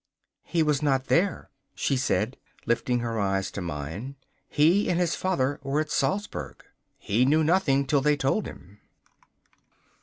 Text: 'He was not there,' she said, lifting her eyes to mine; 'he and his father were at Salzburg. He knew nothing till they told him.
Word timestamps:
'He 0.41 0.63
was 0.63 0.81
not 0.81 1.09
there,' 1.09 1.51
she 1.75 1.95
said, 1.95 2.35
lifting 2.65 3.01
her 3.01 3.19
eyes 3.19 3.51
to 3.51 3.61
mine; 3.61 4.15
'he 4.49 4.89
and 4.89 4.99
his 4.99 5.13
father 5.13 5.59
were 5.61 5.79
at 5.79 5.91
Salzburg. 5.91 6.63
He 6.97 7.23
knew 7.23 7.43
nothing 7.43 7.85
till 7.85 8.01
they 8.01 8.17
told 8.17 8.47
him. 8.47 8.79